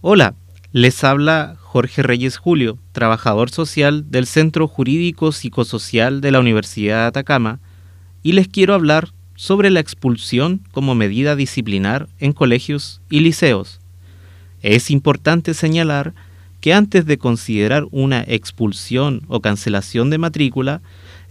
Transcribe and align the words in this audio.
Hola, 0.00 0.36
les 0.70 1.02
habla 1.02 1.56
Jorge 1.60 2.04
Reyes 2.04 2.36
Julio, 2.36 2.78
trabajador 2.92 3.50
social 3.50 4.08
del 4.12 4.26
Centro 4.26 4.68
Jurídico 4.68 5.32
Psicosocial 5.32 6.20
de 6.20 6.30
la 6.30 6.38
Universidad 6.38 6.98
de 6.98 7.06
Atacama, 7.06 7.58
y 8.22 8.30
les 8.30 8.46
quiero 8.46 8.74
hablar 8.74 9.08
sobre 9.34 9.70
la 9.70 9.80
expulsión 9.80 10.60
como 10.70 10.94
medida 10.94 11.34
disciplinar 11.34 12.06
en 12.20 12.32
colegios 12.32 13.00
y 13.10 13.18
liceos. 13.18 13.80
Es 14.62 14.92
importante 14.92 15.52
señalar 15.52 16.14
que 16.60 16.74
antes 16.74 17.04
de 17.04 17.18
considerar 17.18 17.84
una 17.90 18.22
expulsión 18.22 19.22
o 19.26 19.40
cancelación 19.40 20.10
de 20.10 20.18
matrícula, 20.18 20.80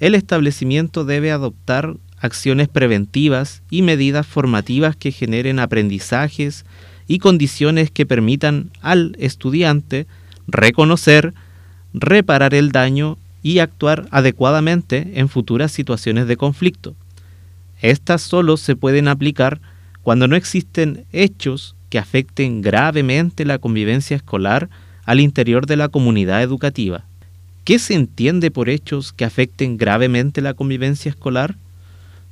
el 0.01 0.13
establecimiento 0.13 1.05
debe 1.05 1.31
adoptar 1.31 1.95
acciones 2.19 2.67
preventivas 2.67 3.63
y 3.69 3.81
medidas 3.81 4.27
formativas 4.27 4.97
que 4.97 5.13
generen 5.13 5.59
aprendizajes 5.59 6.65
y 7.07 7.19
condiciones 7.19 7.89
que 7.91 8.05
permitan 8.05 8.71
al 8.81 9.15
estudiante 9.19 10.07
reconocer, 10.47 11.33
reparar 11.93 12.53
el 12.53 12.71
daño 12.71 13.17
y 13.43 13.59
actuar 13.59 14.07
adecuadamente 14.11 15.11
en 15.15 15.29
futuras 15.29 15.71
situaciones 15.71 16.27
de 16.27 16.37
conflicto. 16.37 16.95
Estas 17.81 18.21
solo 18.21 18.57
se 18.57 18.75
pueden 18.75 19.07
aplicar 19.07 19.61
cuando 20.01 20.27
no 20.27 20.35
existen 20.35 21.05
hechos 21.11 21.75
que 21.89 21.99
afecten 21.99 22.61
gravemente 22.61 23.45
la 23.45 23.59
convivencia 23.59 24.17
escolar 24.17 24.69
al 25.05 25.19
interior 25.19 25.65
de 25.65 25.77
la 25.77 25.87
comunidad 25.87 26.43
educativa. 26.43 27.05
¿Qué 27.63 27.79
se 27.79 27.93
entiende 27.93 28.51
por 28.51 28.69
hechos 28.69 29.13
que 29.13 29.25
afecten 29.25 29.77
gravemente 29.77 30.41
la 30.41 30.53
convivencia 30.53 31.09
escolar? 31.09 31.55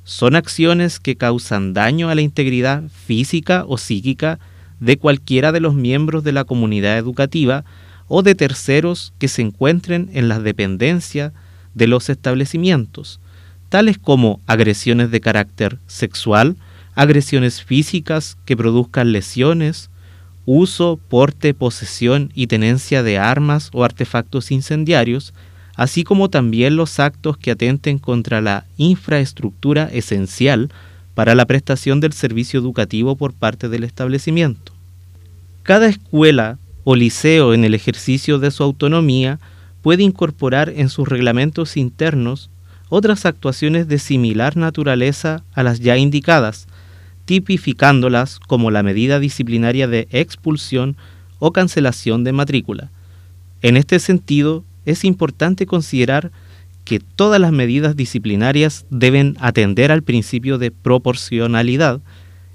Son 0.04 0.36
acciones 0.36 1.00
que 1.00 1.16
causan 1.16 1.74
daño 1.74 2.08
a 2.08 2.14
la 2.14 2.22
integridad 2.22 2.84
física 2.88 3.64
o 3.66 3.76
psíquica 3.78 4.38
de 4.80 4.98
cualquiera 4.98 5.52
de 5.52 5.60
los 5.60 5.74
miembros 5.74 6.24
de 6.24 6.32
la 6.32 6.44
comunidad 6.44 6.98
educativa 6.98 7.64
o 8.08 8.22
de 8.22 8.34
terceros 8.34 9.12
que 9.18 9.28
se 9.28 9.42
encuentren 9.42 10.10
en 10.12 10.28
las 10.28 10.42
dependencias 10.42 11.32
de 11.74 11.86
los 11.86 12.08
establecimientos, 12.08 13.20
tales 13.68 13.98
como 13.98 14.40
agresiones 14.46 15.10
de 15.10 15.20
carácter 15.20 15.78
sexual, 15.86 16.56
agresiones 16.94 17.62
físicas 17.62 18.38
que 18.44 18.56
produzcan 18.56 19.12
lesiones, 19.12 19.90
uso, 20.46 20.98
porte, 21.08 21.52
posesión 21.52 22.30
y 22.34 22.46
tenencia 22.46 23.02
de 23.02 23.18
armas 23.18 23.70
o 23.72 23.84
artefactos 23.84 24.50
incendiarios, 24.50 25.34
así 25.74 26.04
como 26.04 26.30
también 26.30 26.76
los 26.76 26.98
actos 27.00 27.36
que 27.36 27.50
atenten 27.50 27.98
contra 27.98 28.40
la 28.40 28.64
infraestructura 28.78 29.90
esencial 29.92 30.70
para 31.16 31.34
la 31.34 31.46
prestación 31.46 31.98
del 31.98 32.12
servicio 32.12 32.60
educativo 32.60 33.16
por 33.16 33.32
parte 33.32 33.70
del 33.70 33.84
establecimiento. 33.84 34.72
Cada 35.62 35.86
escuela 35.86 36.58
o 36.84 36.94
liceo 36.94 37.54
en 37.54 37.64
el 37.64 37.72
ejercicio 37.72 38.38
de 38.38 38.50
su 38.50 38.62
autonomía 38.62 39.40
puede 39.80 40.02
incorporar 40.02 40.68
en 40.76 40.90
sus 40.90 41.08
reglamentos 41.08 41.78
internos 41.78 42.50
otras 42.90 43.24
actuaciones 43.24 43.88
de 43.88 43.98
similar 43.98 44.58
naturaleza 44.58 45.42
a 45.54 45.62
las 45.62 45.80
ya 45.80 45.96
indicadas, 45.96 46.66
tipificándolas 47.24 48.38
como 48.38 48.70
la 48.70 48.82
medida 48.82 49.18
disciplinaria 49.18 49.88
de 49.88 50.08
expulsión 50.10 50.98
o 51.38 51.50
cancelación 51.50 52.24
de 52.24 52.32
matrícula. 52.32 52.90
En 53.62 53.78
este 53.78 54.00
sentido, 54.00 54.64
es 54.84 55.02
importante 55.02 55.64
considerar 55.64 56.30
que 56.86 57.00
todas 57.00 57.40
las 57.40 57.50
medidas 57.50 57.96
disciplinarias 57.96 58.86
deben 58.90 59.36
atender 59.40 59.90
al 59.90 60.04
principio 60.04 60.56
de 60.56 60.70
proporcionalidad, 60.70 62.00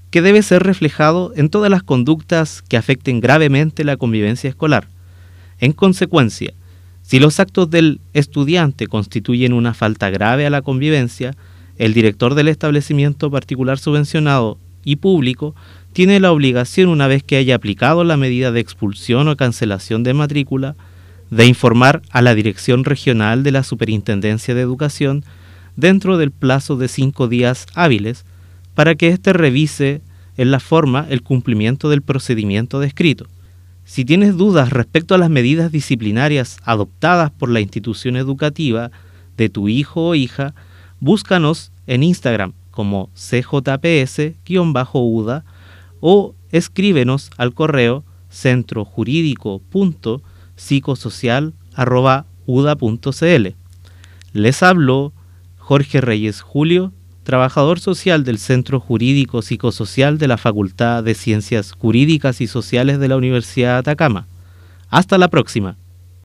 que 0.10 0.22
debe 0.22 0.42
ser 0.42 0.64
reflejado 0.64 1.34
en 1.36 1.50
todas 1.50 1.70
las 1.70 1.84
conductas 1.84 2.62
que 2.62 2.78
afecten 2.78 3.20
gravemente 3.20 3.84
la 3.84 3.98
convivencia 3.98 4.50
escolar. 4.50 4.88
En 5.60 5.74
consecuencia, 5.74 6.54
si 7.02 7.20
los 7.20 7.42
actos 7.42 7.70
del 7.70 8.00
estudiante 8.14 8.88
constituyen 8.88 9.52
una 9.52 9.74
falta 9.74 10.10
grave 10.10 10.46
a 10.46 10.50
la 10.50 10.62
convivencia, 10.62 11.36
el 11.78 11.94
director 11.94 12.34
del 12.34 12.48
establecimiento 12.48 13.30
particular 13.30 13.80
subvencionado 13.80 14.58
y 14.86 14.96
público 14.96 15.56
tiene 15.92 16.22
la 16.22 16.32
obligación, 16.32 16.88
una 16.88 17.08
vez 17.08 17.22
que 17.22 17.36
haya 17.36 17.56
aplicado 17.56 18.06
la 18.06 18.16
medida 18.16 18.54
de 18.54 18.62
expulsión 18.62 19.28
o 19.28 19.36
cancelación 19.36 20.04
de 20.04 20.14
matrícula, 20.14 20.78
de 21.32 21.48
informar 21.48 22.04
a 22.12 22.22
la 22.22 22.36
Dirección 22.36 22.84
Regional 22.84 23.42
de 23.42 23.52
la 23.52 23.64
Superintendencia 23.64 24.54
de 24.54 24.62
Educación 24.62 25.24
dentro 25.78 26.18
del 26.18 26.32
plazo 26.32 26.76
de 26.76 26.90
cinco 26.90 27.30
días 27.30 27.66
hábiles 27.74 28.26
para 28.76 28.96
que 28.96 29.08
éste 29.08 29.32
revise 29.34 30.02
en 30.36 30.52
la 30.52 30.60
forma 30.60 31.08
el 31.10 31.24
cumplimiento 31.24 31.90
del 31.90 32.02
procedimiento 32.02 32.82
descrito. 32.82 33.28
Si 33.86 34.04
tienes 34.04 34.36
dudas 34.36 34.72
respecto 34.72 35.16
a 35.16 35.18
las 35.18 35.30
medidas 35.30 35.72
disciplinarias 35.72 36.58
adoptadas 36.64 37.32
por 37.32 37.50
la 37.50 37.62
institución 37.62 38.18
educativa 38.18 38.92
de 39.38 39.48
tu 39.48 39.70
hijo 39.70 40.10
o 40.10 40.16
hija, 40.16 40.54
búscanos 41.00 41.72
en 41.88 42.04
Instagram 42.04 42.52
como 42.72 43.10
cjps-uda 43.16 44.26
o 46.02 46.36
escríbenos 46.52 47.32
al 47.38 47.54
correo 47.54 48.04
centrojurídico.com 48.30 50.22
psicosocial.uda.cl. 50.62 53.56
Les 54.34 54.64
habló 54.64 55.14
Jorge 55.58 56.02
Reyes 56.02 56.42
Julio, 56.42 56.92
trabajador 57.24 57.80
social 57.80 58.24
del 58.24 58.38
Centro 58.38 58.80
Jurídico 58.80 59.42
Psicosocial 59.42 60.18
de 60.18 60.28
la 60.28 60.38
Facultad 60.38 61.04
de 61.04 61.16
Ciencias 61.16 61.74
Jurídicas 61.74 62.42
y 62.42 62.48
Sociales 62.48 63.00
de 63.00 63.08
la 63.08 63.18
Universidad 63.18 63.74
de 63.74 63.80
Atacama. 63.80 64.28
Hasta 64.90 65.18
la 65.18 65.30
próxima. 65.30 65.78